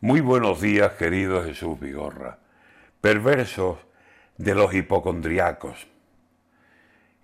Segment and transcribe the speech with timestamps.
[0.00, 2.38] Muy buenos días, querido Jesús Vigorra.
[3.00, 3.78] Perversos
[4.36, 5.88] de los hipocondriacos.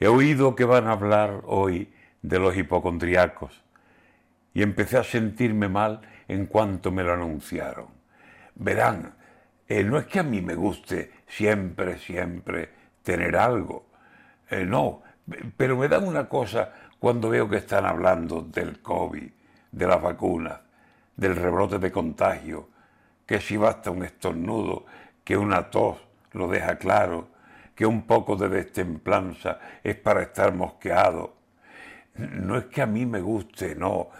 [0.01, 3.63] He oído que van a hablar hoy de los hipocondriacos
[4.55, 7.87] y empecé a sentirme mal en cuanto me lo anunciaron.
[8.57, 9.15] Verán,
[9.69, 12.71] eh, no es que a mí me guste siempre, siempre
[13.05, 13.87] tener algo.
[14.51, 15.01] Eh, no,
[15.57, 19.31] pero me dan una cosa cuando veo que están hablando del COVID,
[19.71, 20.59] de las vacunas,
[21.17, 22.69] del rebrote de contagio,
[23.27, 24.85] que si basta un estornudo,
[25.23, 25.99] que una tos
[26.33, 27.29] lo deja claro,
[27.75, 31.35] que un poco de destemplanza es para estar mosqueado.
[32.17, 34.11] No es que a mí me guste, no,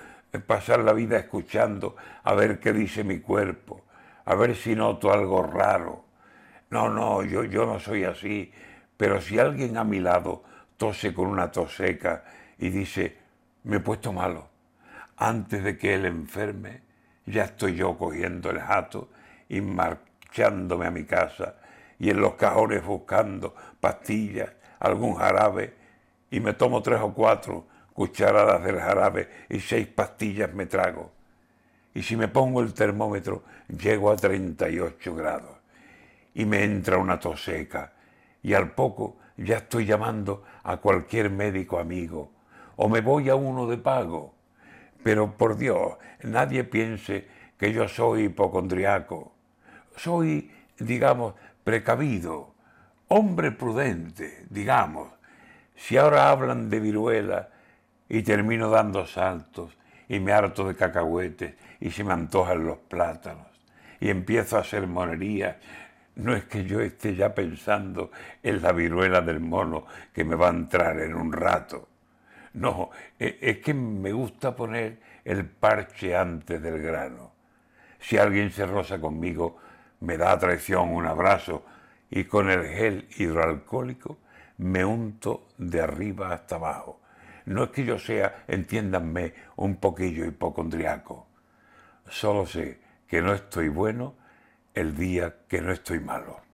[0.47, 3.83] pasar la vida escuchando a ver qué dice mi cuerpo,
[4.25, 6.05] a ver si noto algo raro.
[6.71, 8.51] No, no, yo, yo no soy así,
[8.97, 10.43] pero si alguien a mi lado
[10.77, 12.25] tose con una tos seca
[12.59, 13.17] y dice,
[13.65, 14.49] me he puesto malo,
[15.17, 16.83] antes de que él enferme,
[17.27, 19.09] ya estoy yo cogiendo el jato
[19.49, 21.57] y marchándome a mi casa
[21.99, 25.75] y en los cajones buscando pastillas, algún jarabe
[26.31, 31.13] y me tomo tres o cuatro cucharadas del jarabe y seis pastillas me trago.
[31.95, 35.57] Y si me pongo el termómetro llego a 38 grados
[36.35, 37.93] y me entra una tos seca
[38.43, 42.31] y al poco ya estoy llamando a cualquier médico amigo
[42.77, 44.35] o me voy a uno de pago
[45.05, 49.35] pero por Dios, nadie piense que yo soy hipocondriaco.
[49.97, 52.55] Soy, digamos, precavido,
[53.09, 55.13] hombre prudente, digamos.
[55.77, 57.51] Si ahora hablan de viruela
[58.09, 59.77] y termino dando saltos
[60.09, 63.49] y me harto de cacahuetes y se me antojan los plátanos
[64.01, 65.57] y empiezo a hacer monerías,
[66.17, 68.11] no es que yo esté ya pensando
[68.43, 69.85] en la viruela del mono
[70.15, 71.89] que me va a entrar en un rato.
[72.55, 77.33] No, e, es que me gusta poner el parche antes del grano.
[77.99, 79.59] Si alguien se roza conmigo,
[80.01, 81.65] me da traición un abrazo
[82.11, 84.19] y con el gel hidroalcohólico
[84.59, 87.01] me unto de arriba hasta abajo.
[87.47, 91.27] No es que yo sea, entiéndanme, un poquillo hipocondriaco.
[92.09, 92.79] Solo sé
[93.09, 94.15] que no estoy bueno
[94.75, 96.45] el día que no estoy malo.